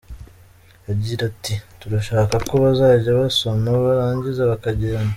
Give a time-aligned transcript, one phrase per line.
[0.91, 5.09] Agira ati “Turashaka ko bazajya basoma barangiza bakagenda.